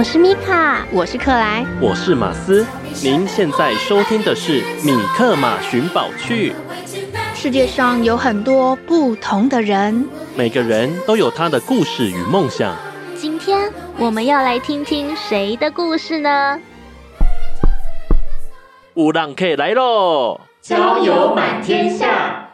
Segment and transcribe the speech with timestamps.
[0.00, 2.66] 我是米卡，我是克莱，我是马斯。
[3.04, 6.52] 您现在收听的是《米克马寻宝趣》。
[7.34, 12.74] 世界上有很多不同的人，每个人都有他的故事与梦想。
[13.14, 16.58] 今天我们要来听听谁的故事呢？
[18.94, 20.40] 乌浪客来喽！
[20.62, 22.48] 交友满天下。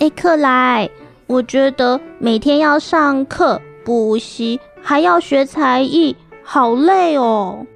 [0.00, 0.90] 哎，克莱，
[1.28, 4.58] 我觉得每天要上课补习。
[4.82, 7.66] 还要学才艺，好累哦。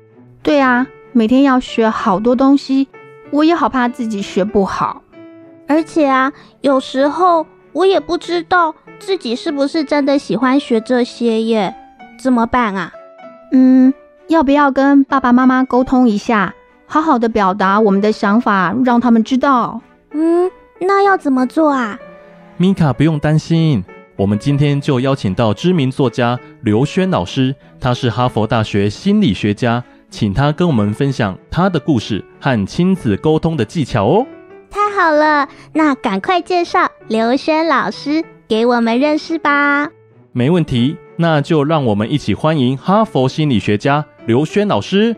[0.42, 2.88] 对啊，每天要学好多东西，
[3.30, 5.02] 我也好怕自己学不好。
[5.68, 11.74] 而且啊，有时候我也不知道自己是不是真的喜欢学这些耶，
[12.18, 12.92] 怎么办啊？
[13.52, 13.92] 嗯，
[14.28, 16.54] 要不要跟爸爸妈妈沟通一下，
[16.86, 19.80] 好好的表达我们的想法，让他们知道？
[20.12, 20.50] 嗯，
[20.80, 21.98] 那要怎么做啊？
[22.56, 23.84] 米卡不用担心。
[24.16, 34.26] 我们今天就邀请到知名作家刘轩老师，他是哈佛大学心理学家，请他跟我们分享他的故事和亲子沟通的技巧哦。
[34.70, 39.90] 太好了，那赶快介绍刘轩老师给我们认识吧。
[40.32, 45.14] 没问题，那就让我们一起欢迎哈佛心理学家刘轩老师。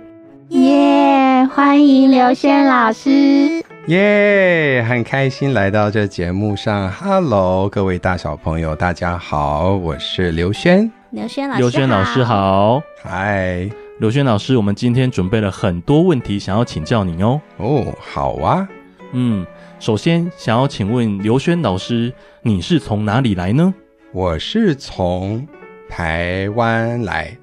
[0.49, 3.63] 耶，yeah, 欢迎刘轩老师。
[3.89, 6.93] 耶，yeah, 很开心来到这节目上。
[6.93, 10.93] Hello，各位大小朋友，大家好，我是刘轩。
[11.09, 12.83] 刘轩老师，刘轩老师好。
[13.03, 13.67] 嗨，
[13.99, 17.41] 刘轩老师，我们今天准备了很多问题，想要请教你哦。
[17.57, 18.69] 哦，好啊。
[19.13, 19.47] 嗯，
[19.81, 22.13] 首先想要请问刘轩老师，
[22.43, 23.73] 你是从哪里来呢？
[24.13, 25.49] 我是从
[25.89, 27.35] 台湾来。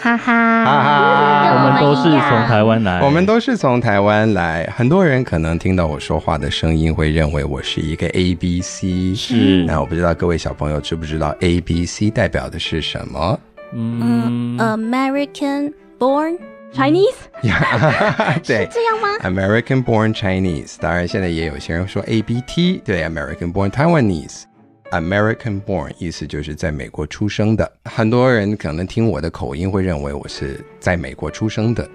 [0.00, 4.64] 哈哈，哈哈，我们都是从台湾来，我们都是从台湾来。
[4.76, 9.14] 很多人可能听到我说话的声音，会认为我是一个 A B C。
[9.14, 13.40] 是，那我不知道各位小朋友知不知道 A B C 代表的是什么？
[13.72, 16.38] 嗯，American born
[16.72, 17.16] Chinese。
[18.46, 20.76] 对，是这样吗？American born Chinese。
[20.80, 24.44] 当然，现在也有些人说 A B T，对，American born Taiwanese。
[24.90, 31.86] American born 意思就是在美国出生的，很多人可能听我的口音会认为我是在美国出生的，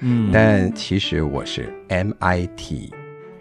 [0.00, 2.90] 嗯，但其实我是 MIT，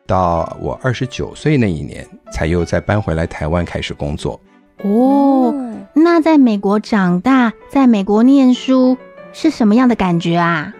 [0.06, 4.38] 到我二十九岁那一年，才又再搬回来台湾开始工作。
[4.82, 5.54] 哦，
[5.94, 8.96] 那在美国长大，在美国念书
[9.32, 10.74] 是什么样的感觉啊？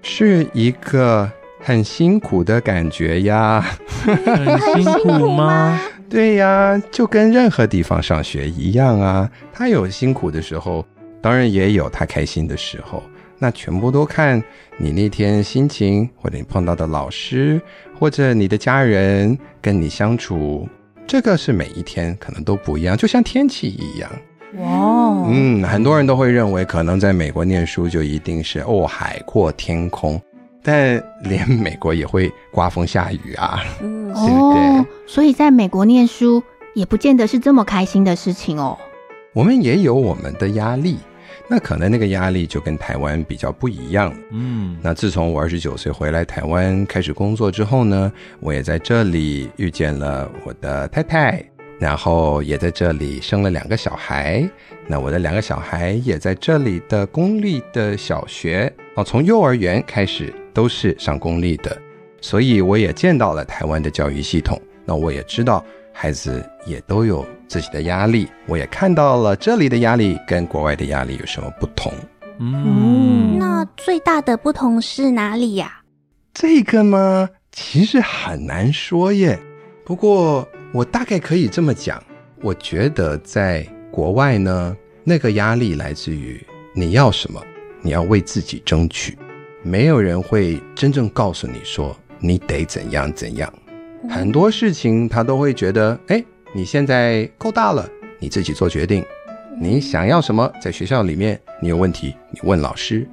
[0.00, 1.30] 是一个
[1.60, 3.64] 很辛苦的感觉呀。
[4.04, 5.78] 很辛苦吗？
[6.08, 9.30] 对呀，就跟任何地方上学一样啊。
[9.52, 10.84] 他有辛苦的时候，
[11.20, 13.02] 当然也有他开心的时候。
[13.38, 14.40] 那全部都看
[14.76, 17.60] 你那天心情，或者你碰到的老师，
[18.02, 20.68] 或者你的家人跟你相处，
[21.06, 24.10] 这个是每一天可能都不一样，就像天气一样。
[24.56, 30.20] 哇，嗯，很多人都会认为，可能在美国念书就一定是哦，海阔天空。
[30.64, 36.42] 但连美国也会刮风下雨啊，嗯， 对不对哦，所以在美国念书
[36.74, 38.76] 也不见得是这么开心的事情哦。
[39.32, 40.98] 我们也有我们的压力，
[41.52, 44.10] 那可能那个压力就跟台湾比较不一样。
[44.30, 48.10] 嗯，那自从我二十九岁回来台湾开始工作之后呢，
[48.40, 51.44] 我也在这里遇见了我的太太，
[51.78, 54.48] 然后也在这里生了两个小孩。
[54.86, 61.76] 那我的两个小孩也在这里的公立的小学哦，从幼儿园开始都是上公立的，
[62.22, 64.58] 所以我也见到了台湾的教育系统。
[64.86, 65.62] 那我也知道
[65.92, 67.26] 孩子也都有。
[67.52, 71.92] 自己的压力，我也看到了这里的压力跟国外的压力有什么不同。
[72.38, 75.82] 嗯，那最大的不同是哪里呀？
[76.32, 77.28] 这个吗？
[77.50, 79.38] 其实很难说耶。
[79.84, 82.02] 不过我大概可以这么讲，
[82.40, 86.42] 我觉得在国外呢，那个压力来自于
[86.74, 87.38] 你要什么，
[87.82, 89.18] 你要为自己争取，
[89.62, 93.52] 没有人会真正告诉你说你得怎样怎样。
[94.08, 96.24] 很多事情他都会觉得，哎。
[96.54, 97.88] 你现在够大了，
[98.18, 99.02] 你自己做决定。
[99.58, 100.52] 你想要什么？
[100.60, 103.08] 在学校里面，你有问题，你问老师。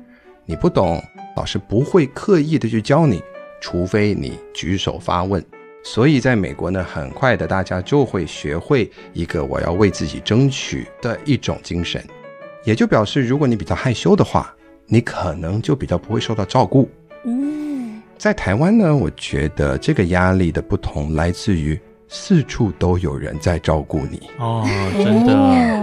[0.46, 1.02] 你不懂，
[1.38, 3.22] 老师不会刻意的去教你，
[3.62, 5.42] 除非你举手发问。
[5.84, 12.04] 所以，在美国呢，很快的，大家就会学会一个我要为自己争取的一种精神。
[12.66, 14.54] 也就表示，如果你比较害羞的话，
[14.86, 16.90] 你可能就比较不会受到照顾。
[17.24, 21.80] 嗯，在台湾呢，我觉得这个压力的不同来自于。
[22.10, 24.20] 四处都有人在照顾你。
[24.40, 24.68] 哦，
[24.98, 25.34] 真的，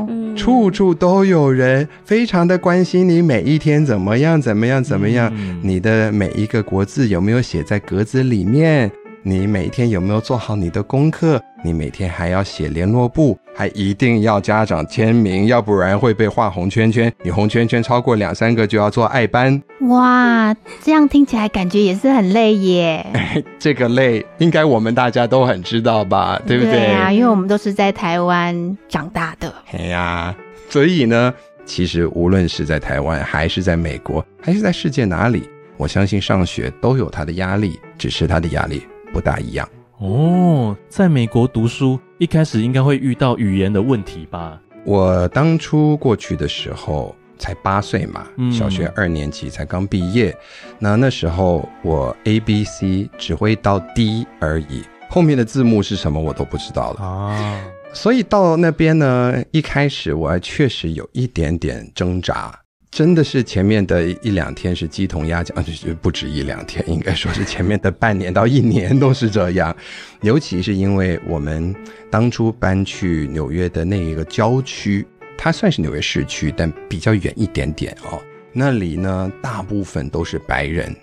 [0.08, 8.90] 嗯，处处都有人非常的关心你每一天怎么样，怎么样，怎么样，嗯，你的每一个国字有没有写在格子里面？
[9.28, 11.43] 你每天有没有做好你的功课？
[11.64, 17.12] 你每天还要写联络簿，还一定要家长签名，要不然会被画红圈圈。
[17.25, 19.61] 你红圈圈超过两三个就要做爱班。
[19.88, 23.05] 哇，这样听起来感觉也是很累耶。
[23.58, 26.40] 这个累应该我们大家都很知道吧？
[26.46, 26.75] 对不对？
[26.75, 29.52] 对啊，因为我们都是在台湾长大的。
[29.73, 30.32] 哎呀，
[30.70, 31.34] 所以呢，
[31.64, 38.87] 其实无论是在台湾，还是在美国，还是在世界哪里，我相信上学都有它的压力，只是它的压力。
[39.12, 39.68] 不大一样
[39.98, 44.60] 哦，在美国读书一开始应该会遇到语言的问题吧？
[44.84, 50.36] 我当初过去的时候才八岁嘛，嗯，小学二年级才刚毕业。
[50.78, 57.64] 那那时候我 A B C 只会到 D 而已，后面的字幕是什么我都不知道了啊。
[57.92, 62.54] 所以到那边呢，一开始我还确实有一点点挣扎。
[62.96, 69.76] 真的是前面的一两天是鸡同鸭讲，就不止一两天，应该说是前面的半年到一年都是这样。
[70.22, 71.76] 尤其是因为我们
[72.10, 75.06] 当初搬去纽约的那一个郊区，
[75.37, 78.19] 它算是纽约市区，但比较远一点点哦。
[78.50, 80.96] 那里呢，大部分都是白人，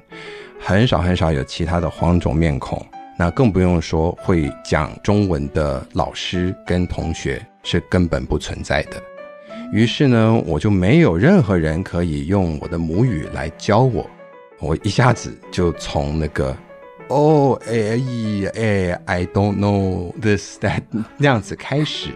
[0.59, 2.83] 很少很少有其他的黄种面孔。
[3.19, 8.99] 那更不用说会讲中文的老师跟同学是根本不存在的。
[9.73, 14.07] 于是呢，我就没有任何人可以用我的母语来教我，
[14.59, 16.55] 我一下子就从那个
[17.07, 17.99] 哦哎
[18.53, 20.83] 哎，I don't know this that
[21.17, 22.11] 那样子开始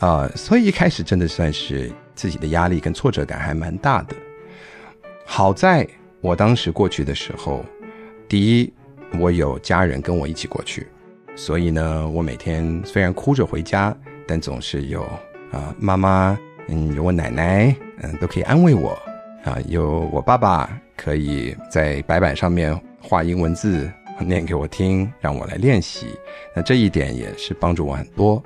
[0.00, 4.16] 啊，所以一开始真的算是自己的压力跟挫折感还蛮大的。
[5.24, 5.86] 好在
[6.20, 7.64] 我当时过去的时候，
[8.26, 8.72] 第一，
[9.20, 10.88] 我有家人跟我一起过去，
[11.36, 13.96] 所以呢，我每天虽然哭着回家，
[14.26, 15.00] 但总是有
[15.52, 16.36] 啊妈妈。
[16.72, 18.98] 嗯，有我奶奶，嗯，都可以安慰我
[19.44, 19.58] 啊。
[19.68, 26.06] 有我爸爸可以在白板上面画英文字，念给我听，让我来练习。
[26.56, 28.42] 那这一点也是帮助我很多。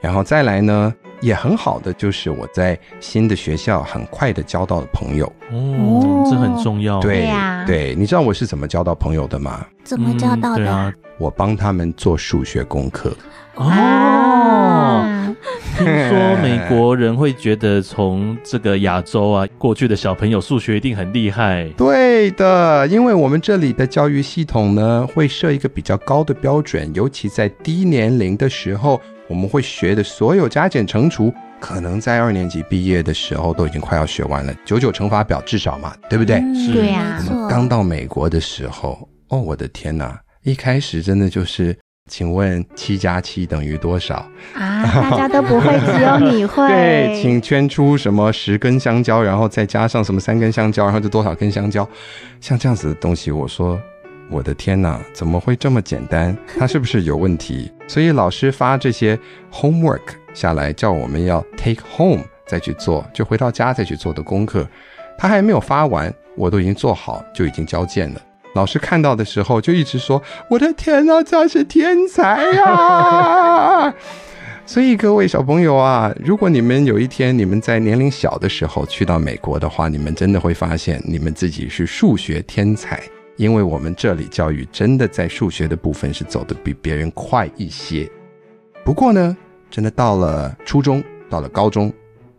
[0.00, 5.26] 然后再来呢，也很好的就是我在新的学校很快的交到了朋友。
[5.50, 7.00] 哦，这很重要。
[7.00, 9.66] 对呀，对，你知道我是怎么交到朋友的吗？
[9.82, 10.58] 怎么交到的？
[10.58, 13.16] 对啊，我帮他们做数学功课。
[13.54, 15.02] 哦。
[15.76, 21.68] 听说美国人会觉得从这个亚洲啊 过去的小朋友数学一定很厉害。
[21.76, 36.36] 对的，因为我们这里的教育系统呢，会设一个比较高的标准，尤其在低年龄的时候，我们会学的所有加减乘除，可能在二年级毕业的时候都已经快要学完了，九九乘法表至少嘛，对不对？
[36.36, 37.20] 嗯、对呀。
[37.28, 41.76] 我们刚到美国的时候，哦，我的天哪，一开始真的就是。
[42.10, 44.16] 请问七加七等于多少
[44.52, 44.84] 啊？
[44.84, 46.62] 大家都不会，只有你会。
[46.68, 51.88] 对，请圈出什么十根香蕉，然后再加上什么三根香蕉，然后就多少根香蕉？
[52.42, 53.80] 像这样子的东西，我说
[54.28, 56.36] 我的天哪，怎么会这么简单？
[56.58, 57.72] 它是不是有问题？
[57.88, 59.18] 所以老师发这些
[59.50, 60.02] homework
[60.34, 64.68] 下来，叫我们要 take home 再去做，就回到家再去做的功课，
[65.16, 68.20] 他还没有发完，我都已经做好，就已经交件了。
[68.54, 73.94] 老师看到的时候就一直说：“我的天哪，这是天才呀！”
[74.66, 83.02] 所以各位小朋友啊，如果你们有一天你们在年龄小的时候去到美国的话，你们真的会发现你们自己是数学天才，
[83.36, 88.10] 因为我们这里教育真的在数学的部分是走得比别人快一些。
[88.82, 89.36] 不过呢，
[89.70, 91.92] 真的到了初中，到了高中，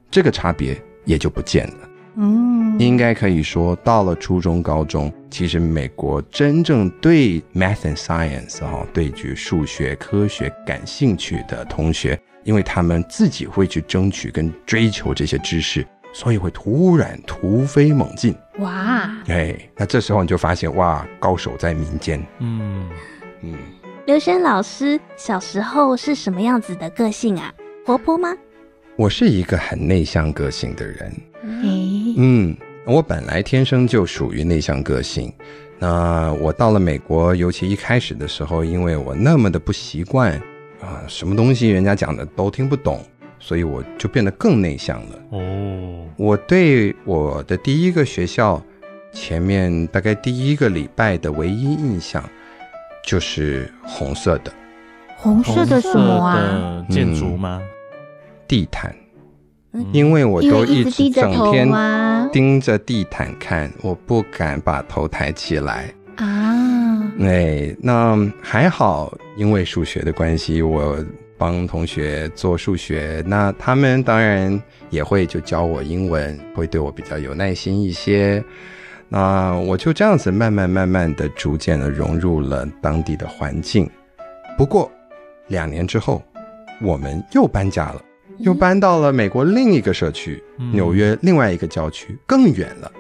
[0.10, 1.90] 这个差别也就不见了。
[2.18, 18.36] 嗯，应该可以说，到了初中、高中，其实美国真正对 math and science 哈，对于数学、科学感兴趣的同学，因为他们自己会去争取跟追求这些知识，所以会突然突飞猛进。
[18.60, 22.26] 哇，哎，那这时候你就发现，哇，高手在民间。
[22.40, 22.90] 嗯
[23.42, 23.54] 嗯，
[24.06, 27.54] 刘轩老师小时候是什么样子的个性啊？
[27.86, 28.34] 活泼吗？
[28.96, 31.14] 我是一个很内向个性的人。
[31.44, 31.62] 嗯，
[32.86, 35.34] 我本来天生就属于内向个性。
[35.78, 40.32] 那我到了美国，尤其一开始的时候，因为我那么的不习惯
[40.82, 43.04] 啊，什么东西人家讲的都听不懂，
[43.40, 45.20] 所以我就变得更内向了。
[45.32, 48.64] 哦，我对我的第一个学校
[49.12, 52.24] 前面大概第一个礼拜的唯一印象
[53.04, 54.54] 就是红色的。
[55.18, 56.86] 红色的什么啊？
[56.90, 57.60] 建筑吗？
[57.62, 57.68] 嗯，
[58.48, 58.96] 地毯。
[59.92, 61.70] 因为我都一直整天
[62.32, 67.12] 盯着地毯看，我不敢把头抬起来啊。
[67.20, 70.98] 哎，那还好，因为数学的关系，我
[71.38, 78.44] 帮同学做数学，那他们当然也会就教我英文，会对我比较有耐心一些。
[79.08, 83.90] 那我就这样子慢慢慢慢的、逐渐的融入了当地的环境。
[84.58, 84.92] 不过
[85.48, 86.22] 两年之后，
[86.82, 88.02] 我们又搬家了。
[88.38, 92.92] 又搬到了美国另一个社区，纽约另外一个郊区，更远了。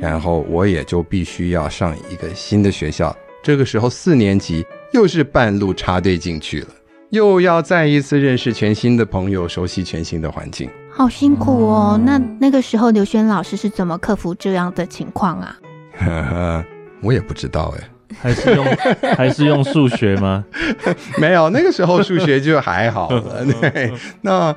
[0.00, 3.14] 然后我也就必须要上一个新的学校。
[3.42, 6.68] 这个时候四年级又是半路插队进去了，
[7.10, 10.70] 又要再一次认识全新的朋友，熟悉全新的环境。
[10.90, 12.00] 好辛苦哦。
[12.04, 15.58] 那那个时候刘轩老师是怎么克服这样的情况啊？
[15.98, 16.64] 呵呵，
[17.02, 17.89] 我也不知道哎。
[18.20, 18.66] 还是用
[19.16, 20.44] 还是用数学吗？
[21.18, 23.44] 没有，那个时候数学就还好了。
[23.60, 24.54] 对，那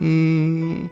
[0.00, 0.88] 嗯，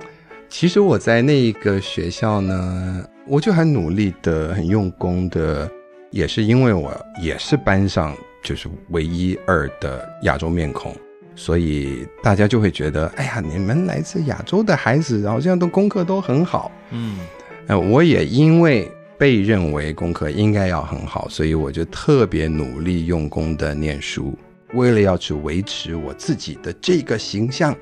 [0.48, 5.68] 其实我在那个学校呢，我就很努力的、很用功的，
[6.10, 10.94] 也是因为我也是班上就是唯一二的亚洲面孔，
[11.34, 16.70] 所以大家就会觉得，哎呀，你们来自亚洲的孩子，好像都功课都很好。
[16.90, 17.18] 嗯，
[17.66, 18.88] 呃，我也因为。
[19.18, 24.36] 被认为功课应该要很好，所以我就特别努力用功的念书，
[24.72, 27.74] 为了要去维持我自己的这个形象。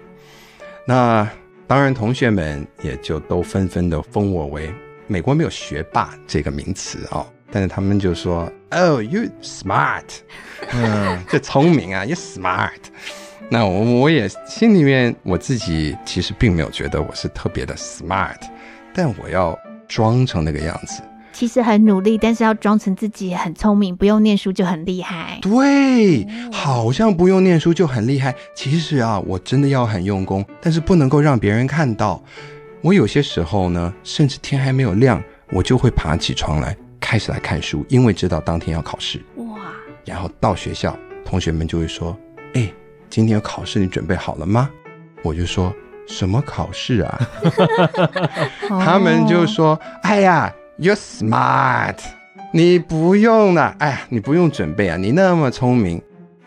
[0.86, 1.28] 那
[1.66, 4.70] 当然，同学们也就都纷纷的封我为
[5.06, 10.04] 美国没有学霸这个名词哦， 但是他们就说：“Oh, you smart，
[10.72, 12.72] 嗯，这聪明啊，you smart。”
[13.48, 18.38] 那我我也心里面我自己其实并没有觉得我是特别的 smart，
[18.94, 19.58] 但我要
[19.88, 21.02] 装成那个样子。
[21.32, 25.38] 其实很努力，但是要装成自己很聪明，不用念书就很厉害。
[25.40, 28.34] 对，好像不用念书就很厉害。
[28.54, 32.22] 其实啊，我真的要很用功，但是不能够让别人看到。
[32.82, 39.20] 我有些时候呢，甚至天还没有亮，我就会爬起床来开始来看书，因为知道当天要考试。
[39.36, 39.58] 哇！
[40.04, 42.16] 然后到学校，同学们就会说
[42.54, 42.70] ：“哎，
[43.08, 44.68] 今天有考试，你准备好了吗？”
[45.24, 45.72] 我就说
[46.06, 47.20] ：“什么考试啊？”
[48.68, 51.99] 他们就说：“哎呀。” You're smart，
[52.50, 53.76] 你不用了。
[53.79, 56.00] 哎呀，你不用准备啊，你那么聪明。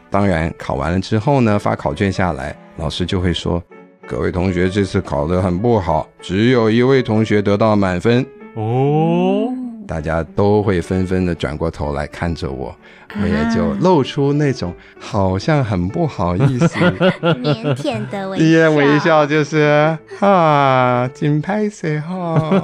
[0.09, 3.61] 当然，考完了之后呢，发考卷下来，老师就会说
[4.07, 9.53] ：“各位同学这次考得很不好，只有一位同学得到满分。”哦，
[9.87, 12.75] 大家都会纷纷的转过头来看着我，
[13.21, 16.67] 我也就露出那种好像很不好意思、
[17.21, 22.63] 腼腆的微笑，微笑就是啊，紧拍谁哈。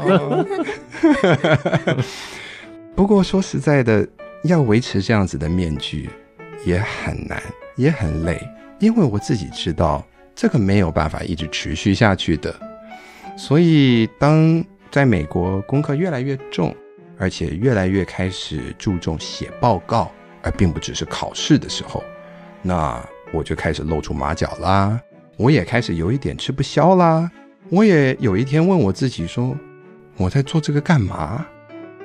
[2.96, 4.08] 不过说实在的，
[4.44, 6.10] 要维持这样子的面具
[6.66, 7.42] 也很难，
[7.76, 8.42] 也很累，
[8.80, 12.54] 因为我自己知道这个没有办法一直持续下去的。
[13.38, 16.76] 所以，当在美国功课越来越重，
[17.22, 20.12] 而且越来越开始注重写报告，
[20.42, 22.04] 而并不只是考试的时候，
[22.64, 23.00] 那
[23.32, 25.00] 我就开始露出马脚啦，
[25.38, 27.30] 我也开始有一点吃不消啦。
[27.70, 29.56] 我也有一天问我自己说，
[30.18, 31.46] 我在做这个干嘛？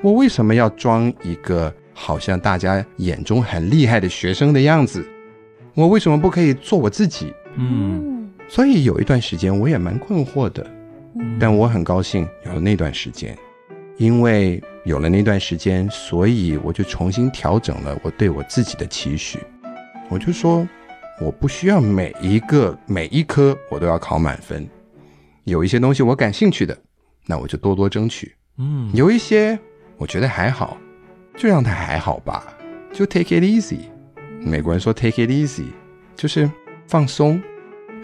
[0.02, 5.02] 我为什么要装一个好像大家眼中很厉害的学生的样子？
[5.72, 7.32] 我为什么不可以做我自己？
[7.54, 10.70] 嗯，所以有一段时间我也蛮困惑的，
[11.40, 13.34] 但我很高兴有了那段时间，
[13.96, 19.40] 因为有了那段时间，所以我就重新调整了我对我自己的期许。
[20.08, 20.66] 我就说，
[21.20, 24.64] 我不需要每一个每一科我都要考满分，
[25.42, 26.78] 有一些东西我感兴趣的，
[27.26, 28.32] 那我就多多争取。
[28.58, 29.58] 嗯，有一些
[29.96, 30.76] 我觉得还好，
[31.36, 32.56] 就让它还好吧，
[32.92, 33.80] 就 take it easy。
[34.38, 35.66] 美国人说 take it easy，
[36.14, 36.48] 就是
[36.86, 37.42] 放松。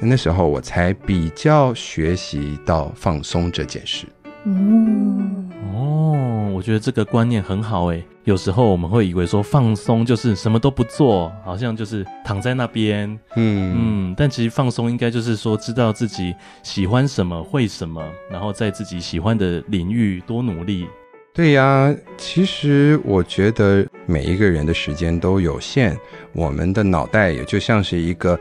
[0.00, 4.04] 那时候我才比较学习到放松这件事。
[4.44, 8.02] 嗯，哦，我觉得这个观念很好诶。
[8.24, 13.08] 有时候我们会以为说放松就是什么都不做，好像就是躺在那边。
[13.36, 20.86] 嗯嗯，但其实放松应该就是说知道自己喜欢什么，会什么，然后在自己喜欢的领域多努力。
[21.34, 25.96] 对呀，其实我觉得每一个人的时间都有限，
[26.32, 28.38] 我们的脑袋也就像是一个。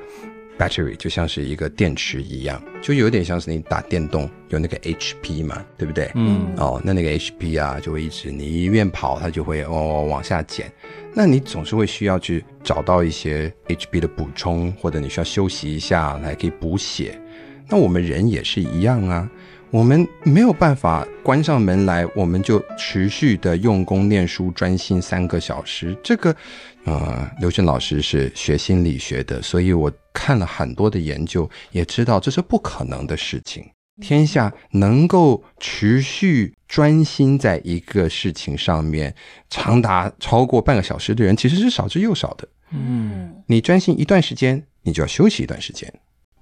[0.62, 6.12] Battery 就像是一个电池一样，就有点像是你打电动有那个 HP 嘛，对不对？
[6.13, 10.72] 嗯，哦，那那个 HP 啊，就会一直你一边跑，它就会哦往下减。
[11.15, 17.20] 那你总是会需要去找到一些 HP 的补充，或者你需要休息一下来可以补血。
[17.68, 19.30] 那我们人也是一样啊，
[19.72, 25.98] 我们没有办法关上门来，我们就持续的用功念书，专心三个小时。
[26.03, 26.36] 这个，
[26.85, 29.91] 呃，刘轩老师是学心理学的，所以我。
[30.13, 33.65] 看了很多的研究，也知道这是不可能的事情。
[34.01, 39.15] 天下能够持续专心在一个事情上面
[39.50, 42.45] 长达超过半个小时的人，其实是少之又少的。
[42.71, 45.91] 嗯，你专心一段时间，你就要休息一段时间，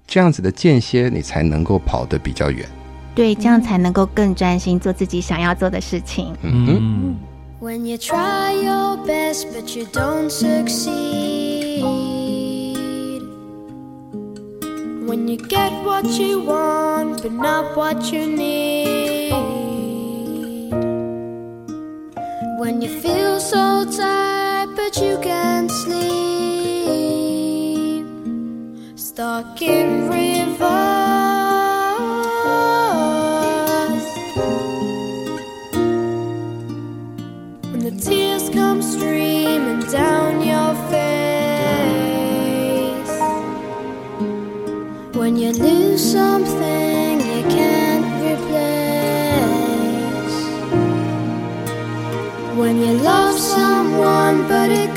[0.04, 2.68] 这样子的间歇，你才能够跑得比较远。
[3.14, 6.36] 对，这样才能够更专心做自己想要做的事情。
[6.42, 6.76] 嗯哼。
[6.80, 7.18] 嗯
[7.60, 11.82] When you try your best, but you don't succeed.
[15.06, 18.99] When you get what you want, but not what you need.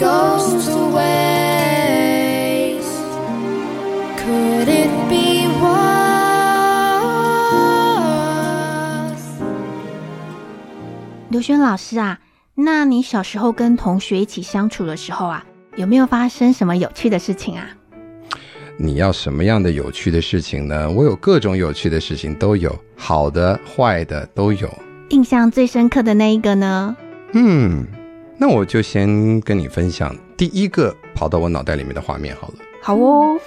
[0.03, 1.23] Goes to waste.
[4.17, 6.03] Could it be worse?
[11.29, 12.19] 刘轩老师啊，
[12.53, 15.45] 那你小时候跟同学一起相处的时候啊，
[15.77, 17.65] 有没有发生什么有趣的事情啊？
[18.75, 20.91] 你要什么样的有趣的事情呢？
[20.91, 24.69] 我有各种有趣的事情都有，好的、坏的都有。
[25.11, 26.97] 印象最深刻的那一个呢？
[27.33, 27.85] 嗯，
[28.37, 32.55] 那我就先跟你分享第一个跑到我脑袋里面的画面好了。
[32.81, 33.39] 好哦，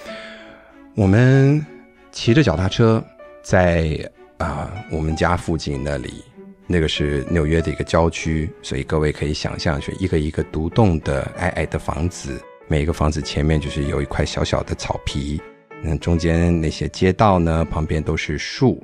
[0.95, 1.63] 我们
[2.11, 3.03] 骑着脚踏车
[3.43, 6.23] 在啊、呃、我们家附近那里，
[6.65, 12.41] 那个是纽约的一个郊区，所以各位可以想象，是一个一个独栋的矮矮的房子。
[12.67, 15.39] 每一个房子前面就是有一块小小的草皮，
[15.83, 18.83] 嗯中间那些街道呢，旁边都是树。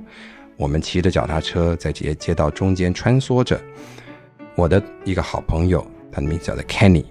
[0.56, 3.60] 我们骑着脚踏车在这些街道中间穿梭着。
[4.54, 5.84] 我的一个好朋友，
[6.14, 7.04] 他的名字叫做 Kenny，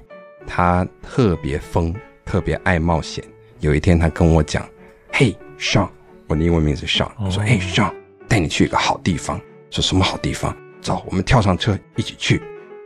[0.48, 3.22] 他特别疯，特别爱冒险。
[3.60, 4.66] 有一天他跟我讲
[5.12, 5.90] ：“嘿，Sean，
[6.28, 7.94] 我的英文名字 Sean，我说：嘿，Sean，
[8.30, 9.42] 带你去一个好地方。
[9.72, 10.56] 说什么好地方？
[10.82, 12.42] 走，我们跳上车一起去。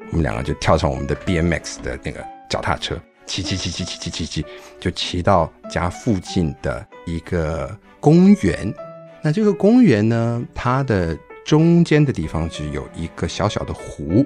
[0.09, 4.45] 我们两个就跳上我们的 BMX 的那个脚踏车。”骑骑骑骑骑骑骑骑，
[4.79, 8.73] 就骑到家附近的一个公园。
[9.21, 14.25] 那这个公园呢，它的中间的地方是有一个小小的湖，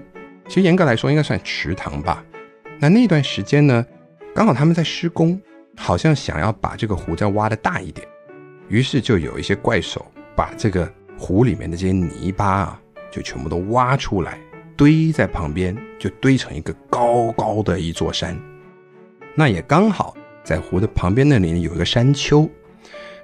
[0.51, 2.21] 其实严格来说应该算池塘吧。
[2.77, 3.85] 那那段时间呢，
[4.35, 5.41] 刚好他们在施工，
[5.77, 8.05] 好像想要把这个湖再挖得大一点，
[8.67, 14.37] 于是就有一些怪手把这个湖里面的这些泥巴啊，就全部都挖出来，
[14.75, 18.37] 堆在旁边，就堆成一个高高的一座山。
[19.33, 22.49] 那也刚好在湖的旁边那里有一个山丘，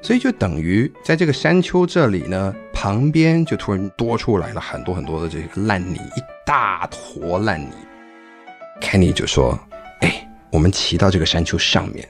[0.02, 6.00] 所以就等于在这个山丘这里呢，旁边就突然多出来了很多很多的这个烂泥，
[6.48, 7.68] 大坨烂泥。
[8.80, 9.60] Kenny 就说
[10.00, 12.08] ：“哎，我们骑到这个山丘上面，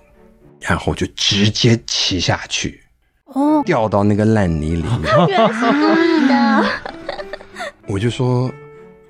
[0.62, 2.80] 然后就直接骑下去，
[3.26, 6.64] 哦，掉到那个烂泥里面。”原来是故意的。
[7.88, 8.52] 我就说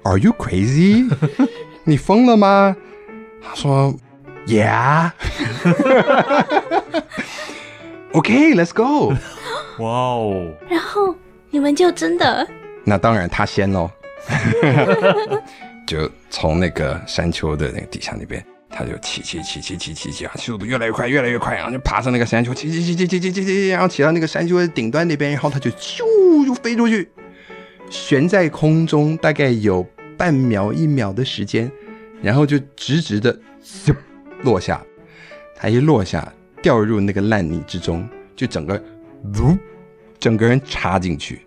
[0.04, 1.06] ：“Are you crazy？
[1.84, 2.74] 你疯了吗？”
[3.44, 3.94] 他说。
[4.48, 5.12] Yeah.
[8.14, 9.14] OK, let's go.
[9.80, 10.54] 哇哦！
[10.70, 11.14] 然后
[11.50, 12.48] 你们就真的……
[12.86, 13.92] 那当然他先喽。
[15.88, 27.10] 就从那个山丘的那个底下那边，他就骑骑骑骑骑骑骑啊，速度越来越快，越来越快，然后就爬上那个山丘，骑骑骑骑骑骑骑，然后骑到那个山丘的顶端那边，然后他就咻就飞出去，
[27.90, 29.82] 悬在空中，大概有
[30.18, 31.72] 半秒一秒的时间，
[32.22, 33.96] 然后就直直的咻
[34.42, 34.82] 落下。
[35.56, 38.76] 他一落下，掉入那个烂泥之中，就整个
[39.40, 39.58] 呜，
[40.20, 41.47] 整个人插进去。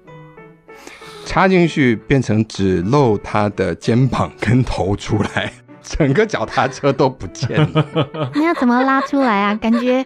[1.31, 7.87] 插进去变成只露他的肩膀跟头出来， 整个脚踏车都不见了。
[8.35, 9.55] 那要怎么拉出来啊？
[9.55, 10.05] 感觉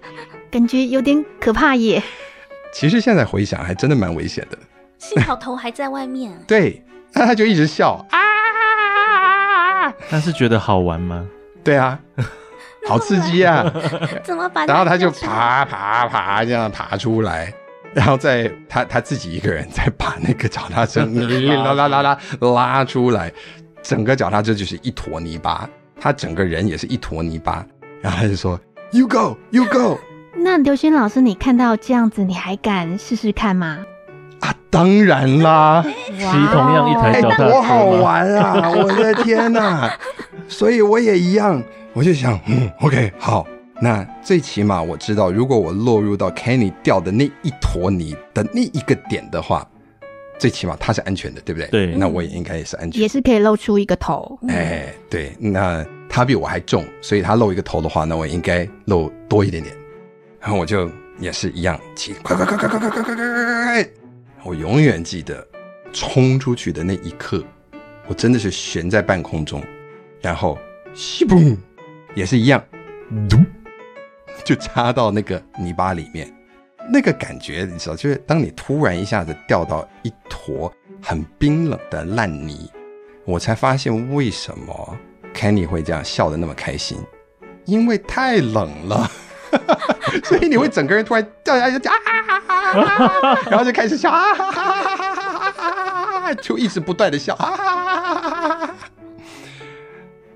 [0.51, 2.03] 感觉有点可怕耶。
[2.75, 4.59] 其实现在回想，还真的蛮危险的。
[4.99, 6.31] 幸好头还在外面。
[6.47, 6.85] 对，
[7.15, 8.21] 那他就一直笑啊。
[10.11, 11.27] 他是觉得好玩吗？
[11.65, 11.99] 对啊，
[12.87, 13.65] 好刺激啊！
[14.23, 14.67] 怎么办？
[14.69, 17.51] 然后他就爬爬爬，这样爬出来。
[17.95, 23.33] 然后在他他自己一个人再把那个脚踏车拉拉拉拉拉出来，
[23.83, 25.69] 整个脚踏车就是一坨泥巴，
[26.01, 27.65] 他整个人也是一坨泥巴。
[28.03, 28.61] 然后他就说
[28.93, 29.99] ：“You go, you go。
[30.37, 33.79] ”那刘轩老师，你看到这样子，你还敢试试看吗？
[34.41, 35.83] 啊，当然啦！
[36.11, 38.71] 骑同样一台脚踏车，多好玩啊！
[38.71, 39.91] 我的天哪！
[40.49, 41.63] 所以我也一样，
[41.95, 43.47] 我就想，嗯，OK，好。
[43.81, 49.69] 那最起码我知道，如果我落入到 Kenny 掉的那一坨泥的那一个点的话，
[50.39, 51.69] 最起码他是安全的，对不对？
[51.69, 54.39] 对，那我也应该也是安全，也是可以露出一个头。
[54.49, 59.75] 哎，对，那他比我还重，所以他露一个头的话，那我应该露多一点点。
[60.41, 63.89] 然后我就也是一样，骑快快快快快快快快快快！
[64.45, 65.47] 我永远记得
[65.93, 67.43] 冲出去的那一刻，
[68.07, 69.63] 我真的是悬在半空中，
[70.21, 70.59] 然后
[70.95, 71.57] 西嘣，
[72.15, 72.63] 也是一样，
[73.29, 73.39] 嘟。
[74.45, 76.31] 就插到那个泥巴里面，
[76.93, 80.71] 那个感觉你知道，就是当你突然一下子掉到一坨
[81.03, 82.71] 很冰冷的烂泥，
[83.25, 84.99] 我才发现为什么
[85.35, 86.99] Kenny 会这样笑得那么开心，
[87.65, 89.11] 因为太冷了，
[90.25, 97.57] 所以你会整个人突然掉下去，啊哈哈，然后就开始笑，啊哈哈，就一直不断的笑，啊。
[97.57, 98.75] 哈，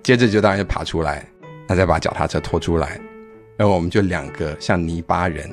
[0.03, 1.27] 接着就当然就爬出来，
[1.69, 2.99] 他再把脚踏车拖出来。
[3.59, 5.51] 然后我们就两个像泥巴人，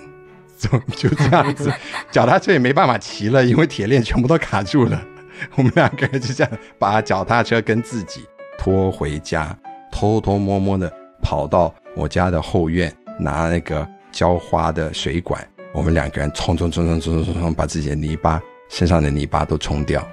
[0.59, 1.73] 就 就这样子，
[2.11, 5.03] 脚踏车也没办法骑了，因为铁链全部都卡住了。
[5.57, 8.23] 我们两个人就这样把脚踏车跟自己
[8.59, 9.57] 拖回家，
[9.91, 10.89] 偷偷摸摸的
[11.19, 18.39] 跑到我家的后院，拿那个浇花的水管，我们两个人冲冲冲冲冲冲冲，把自己的泥巴
[18.69, 20.07] 身上的泥巴都冲掉。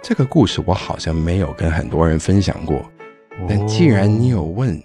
[0.00, 2.80] 这个故事我好像没有跟很多人分享过，
[3.48, 4.80] 但既然你有问，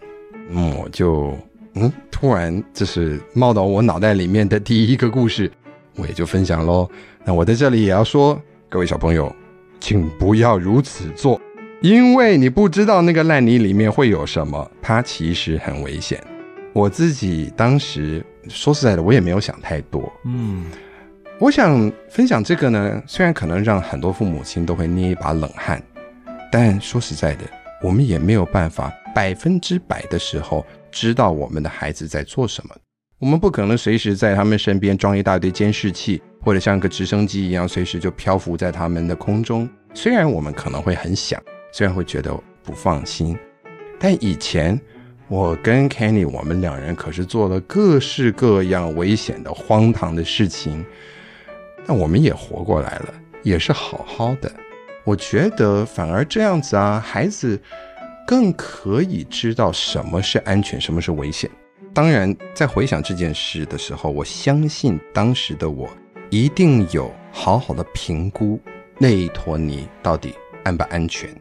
[0.50, 1.38] 嗯，我就。
[1.80, 5.52] 嗯，突然这是冒到我脑袋里面的第一个故事，
[5.96, 6.90] 我也就分享喽。
[7.24, 9.34] 那我在这里也要说，各位小朋友，
[9.80, 11.40] 请不要如此做，
[11.82, 16.20] 因为你不知道那个烂泥里面会有什么，它其实很危险。
[16.74, 20.12] 我自己当时说实在的，我也没有想太多。
[20.26, 20.66] 嗯，
[21.40, 25.80] 我想分享这个呢，虽然可能让很多父母亲都会捏一把冷汗，
[26.52, 27.44] 但说实在的，
[27.84, 30.66] 我们也没有办法百分之百的时候。
[30.92, 32.76] 知道我们的孩子在做什么，
[33.20, 39.68] 我们不可能随时在他们身边装一大堆监视器，或者像个直升机一样随时就漂浮在他们的空中。
[39.94, 42.32] 虽然我们可能会很想，虽然会觉得
[42.64, 43.38] 不放心，
[44.00, 44.80] 但以前
[45.28, 50.86] 我跟 Kenny 我们两人可是做了各式各样危险的、荒唐的事情，
[51.86, 54.52] 但我们也活过来了，也是好好的。
[55.04, 57.60] 我觉得反而这样子啊，孩子。
[58.28, 61.50] 更可以知道什么是安全，什么是危险。
[61.94, 65.90] 当然，在回想这件事的时候，我相信当时的我
[66.30, 68.60] 一定有好好的评估
[68.98, 70.36] 那一坨泥到底
[70.66, 71.34] 安不安全。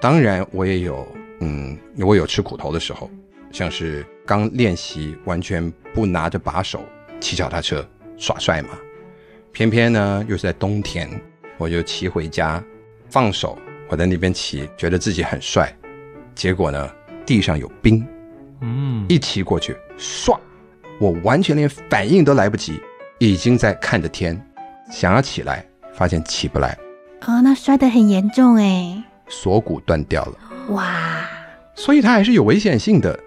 [0.00, 1.04] 当然，我也有，
[1.40, 3.10] 嗯，我有吃苦头的时候，
[3.50, 6.84] 像是刚练习完全不拿着把手
[7.18, 7.84] 骑脚踏车
[8.16, 8.78] 耍帅嘛，
[9.50, 11.10] 偏偏呢又是在冬天，
[11.56, 12.62] 我就骑回家
[13.10, 15.76] 放手，我在那边骑，觉得自己很帅。
[16.38, 16.88] 结果呢，
[17.26, 18.06] 地上有冰，
[18.60, 20.38] 嗯，一骑过去，唰，
[21.00, 22.80] 我完全连反应都来不及，
[23.18, 24.40] 已经在看着天，
[24.88, 26.78] 想要起来，发现起不来，
[27.22, 30.34] 啊、哦，那摔得很严重哎，锁骨断掉了，
[30.68, 31.28] 哇，
[31.74, 33.18] 所以它还是有危险性的，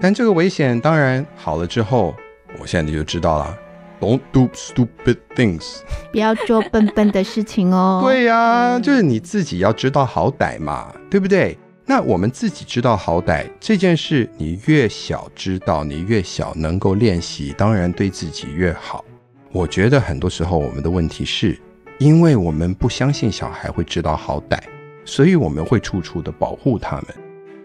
[0.00, 2.12] 但这个危险当然好了之后，
[2.58, 3.56] 我现在就知道了
[4.00, 5.76] ，Don't do stupid things，
[6.10, 11.56] 不要做笨笨的事情哦， 对呀、啊，就是你自己要知道好歹嘛，对不对？
[11.94, 19.04] 那我们自己知道好歹这件事，你越小知道，你越小能够练习，当然对自己越好。
[19.50, 21.54] 我觉得很多时候我们的问题是，
[21.98, 24.58] 因为我们不相信小孩会知道好歹，
[25.04, 27.08] 所以我们会处处的保护他们。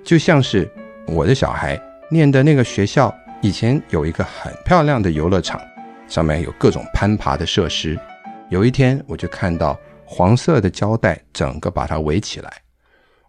[0.03, 0.69] 就像是
[1.07, 5.57] 我的小孩念的那个学校，以前有一个很漂亮的游乐场，
[6.09, 7.97] 上面有各种攀爬的设施。
[8.49, 12.51] 有一天，我就看到黄色的胶带整个把它围起来，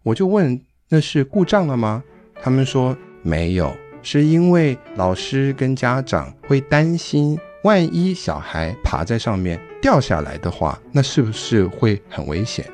[0.03, 2.03] 我就问：“那是故障了吗？”
[2.41, 12.65] 他们说：“没有，是因为老师跟家长会担心，万一小孩爬在上面掉下来的话，那是不是会很危险？”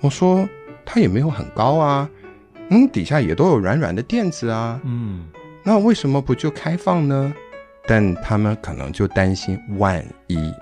[0.00, 0.48] 我说
[0.84, 2.08] ：“他也没有很高啊，
[2.70, 5.26] 嗯，底下也都有软软的垫子啊，嗯，
[5.62, 7.32] 那为什么不就开放呢？”
[7.86, 10.52] 但他们可能就担心万一。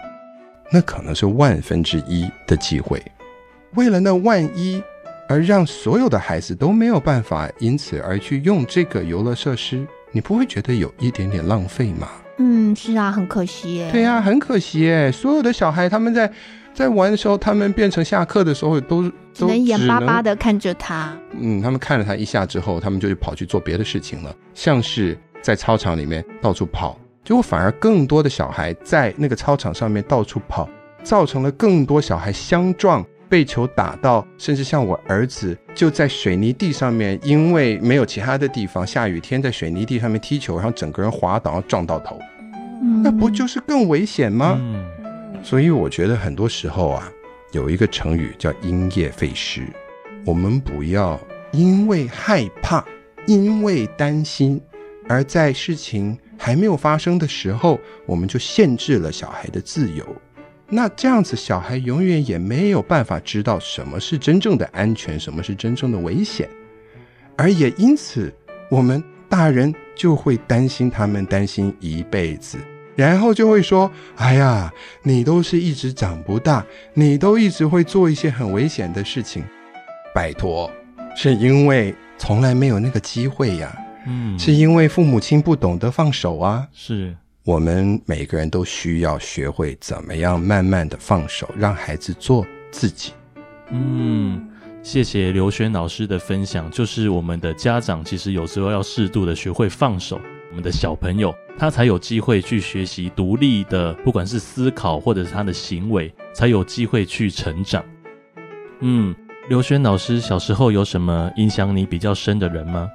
[0.73, 3.03] 那可能是万分之一的机会，
[3.75, 4.83] 为了那万一，
[5.31, 12.09] 而让所有的孩子都没有办法因此而去用这个游乐设施，你不会觉得有一点点浪费吗？
[12.39, 13.93] 嗯，是啊，很可惜耶。
[13.93, 15.13] 对啊，很可惜耶。
[15.13, 16.29] 所有的小孩他们在
[16.75, 21.17] 在玩的时候，他们变成下课的时候都都只能眼巴巴的看着他。
[21.39, 26.99] 嗯，他们看了他一下之后，他们就去跑去做别的事情了，像是在操场里面到处跑。
[27.23, 30.69] 结果反而更多的小孩在那个操场上面到处跑，
[31.05, 42.19] 造成了更多小孩相撞、被球打到，甚至像我儿子就在水泥地上面，因为没有其他的地方，下雨天在水泥地上面踢球，然后整个人滑倒，然后撞到头，
[43.05, 44.59] 那不就是更危险吗？
[44.61, 44.85] 嗯。
[45.43, 47.09] 所以我觉得很多时候啊，
[47.53, 49.63] 有一个成语叫因噎废食，
[50.27, 51.19] 我们不要
[51.53, 52.85] 因为害怕、
[53.27, 54.61] 因为担心，
[55.09, 56.19] 而在事情。
[56.43, 60.07] 还没有发生的时候，我们就限制了小孩的自由。
[60.71, 66.49] 那这样子，小孩永远也没有办法知道什么是真正的安全，什么是真正的危险。
[67.37, 68.33] 而也因此，
[68.71, 72.57] 我们大人就会担心他们，担心一辈子，
[72.95, 79.43] 然后就会说：“哎呀，你都是一直长不大，你都一直会做一些很危险的事情。”
[80.15, 80.71] 拜托，
[81.17, 83.77] 是因为从来没有那个机会呀。
[84.07, 86.67] 嗯，是因为父母亲不懂得放手啊。
[86.73, 93.13] 是，我们每个人都需要学会怎么样慢慢的放手，让孩子做自己。
[93.71, 94.47] 嗯，
[94.83, 96.71] 谢谢刘轩老师的分享。
[96.71, 107.83] 就是我们的家长其实有时候要适度的学会放手，我们的小朋友他才有机会去学习独立的，不管是思考或者是他的行为，才有机会去成长。
[108.81, 109.15] 嗯，
[109.49, 112.87] 刘轩老师小时候有什么影响你比较深的人吗？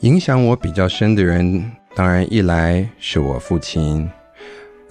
[0.00, 4.10] 影响我比较深的人，当然一来是我父亲，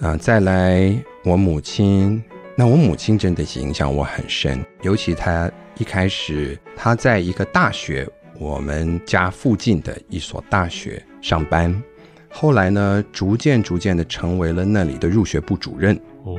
[0.00, 2.22] 啊，再来我母亲。
[2.54, 11.82] 那我母亲真的是影响我很深，尤其她一开始她在一个大学，我们家附近的一所大学上班，
[12.30, 15.98] 后来呢，逐渐逐渐的成为了那里的入学部主任。
[16.24, 16.38] 哦，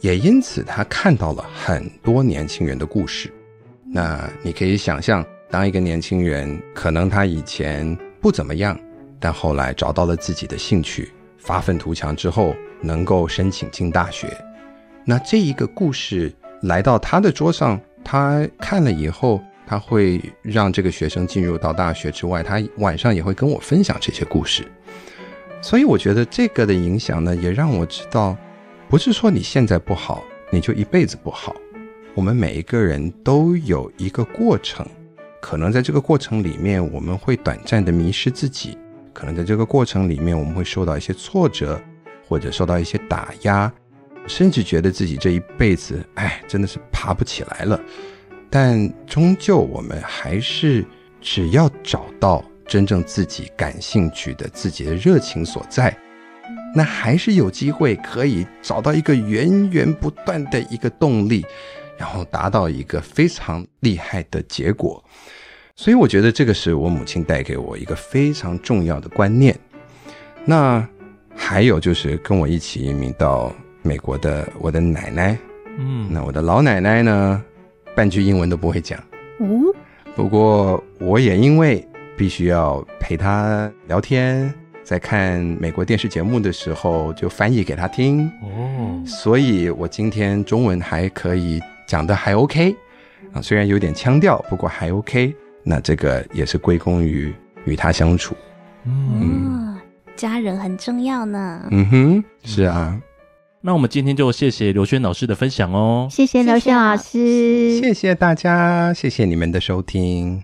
[0.00, 3.32] 也因此她看到了很多年轻人的故事。
[3.84, 5.24] 那你可以想象。
[5.52, 8.78] 当一个年轻人，可能他以前不怎么样，
[9.20, 14.26] 但后来找到了自己的兴趣，发愤图强之后，能够申请进大学。
[15.04, 24.66] 那这一个故事来到他的桌上，他看了以后，他会让这个学生进入到大学之外，他晚上也会跟我分享这些故事。
[25.62, 28.36] 所以我觉得这个的影响呢，也让我知道，
[28.88, 31.54] 不是说你现在不好，你就一辈子不好。
[32.14, 34.86] 我们每一个人都有一个过程。
[35.40, 38.76] 可能在这个过程里面，我们会短暂的迷失自己；
[39.20, 41.78] 可能在这个过程里面，我们会受到一些挫折，
[42.26, 43.70] 或者受到一些打压，
[44.26, 47.78] 甚至觉得自己这一辈子，哎，真的是爬不起来了。
[48.48, 50.82] 但终究，我们还是
[51.20, 55.94] 只要找到真正自己感兴趣的、自己的热情所在，
[56.74, 61.44] 那还是有机会可以找到一个源源不断的一个动力。
[61.98, 65.04] 然后达到一个非常厉害的结果，
[65.80, 69.58] 所以我觉得这个是我母亲带给我一个非常重要的观念。
[70.44, 70.86] 那
[71.34, 75.38] 还有就是跟我一起移民到美国的我的奶奶，
[75.78, 77.42] 嗯，那我的老奶奶呢，
[77.94, 79.02] 半句英文都不会讲，
[79.38, 79.48] 嗯，
[80.14, 81.82] 不过我也因为
[82.14, 84.52] 必须要陪她聊天，
[84.84, 91.58] 在看美国电视节目的时候就翻译给她听，哦，所以我今天中文还可以。
[91.86, 92.76] 讲的还 OK
[93.32, 95.34] 啊，虽然有点腔调，不过还 OK。
[95.62, 98.34] 那这个也是归功于与他相处。
[98.84, 99.78] 嗯，
[100.16, 101.62] 家人很重要呢。
[101.70, 102.98] 嗯哼，是啊。
[103.62, 106.08] 那我们今天就谢谢刘轩老师的分享哦。
[106.10, 110.42] 谢谢刘轩老师，谢谢大家，谢谢你们的收听。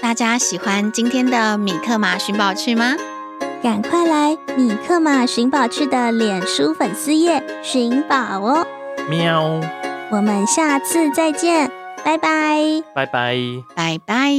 [0.00, 2.96] 大家喜欢今天的米克马寻宝趣吗？
[3.62, 8.66] 赶快来米克马寻宝趣的脸书粉丝页寻宝哦。
[9.10, 9.60] 喵。
[10.10, 11.70] 我们下次再见，
[12.04, 13.36] 拜拜，拜拜，
[13.76, 14.30] 拜拜。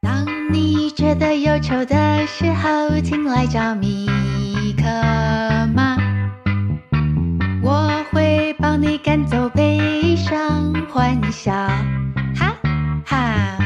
[0.00, 4.06] 当你觉得忧愁的时候，请来找米
[4.76, 4.84] 克
[5.74, 5.96] 妈，
[7.62, 11.52] 我会帮你赶走悲伤，欢笑，
[12.36, 12.54] 哈
[13.06, 13.58] 哈。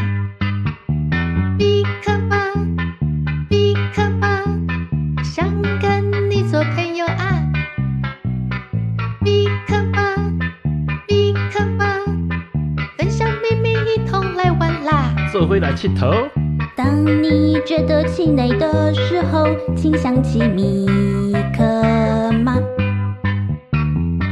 [1.59, 2.37] 米克马，
[3.51, 4.45] 米克马，
[5.25, 7.43] 想跟你做朋友啊。
[9.21, 9.77] 米克
[15.39, 16.11] 做回来气头。
[16.75, 19.47] 当你觉得气馁的时候，
[19.77, 20.85] 请想起米
[21.57, 21.63] 克
[22.43, 22.57] 马，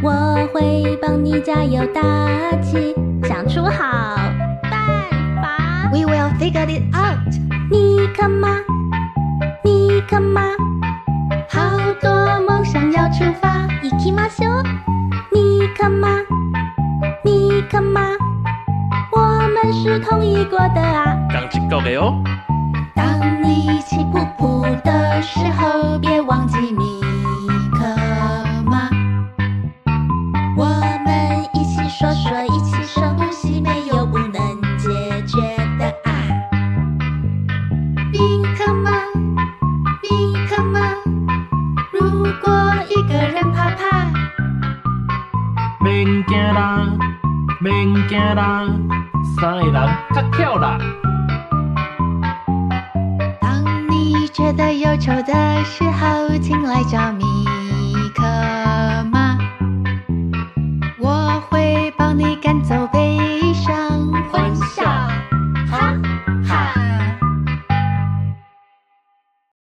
[0.02, 2.02] 我会帮你加油打
[2.60, 2.92] 气，
[3.22, 4.16] 想出好
[4.62, 4.82] 办
[5.40, 5.88] 法。
[5.92, 7.32] We will figure it out。
[7.70, 8.58] 米克马，
[9.62, 10.42] 米克马，
[20.44, 21.16] 过的啊。
[21.30, 22.22] 刚一个的哦。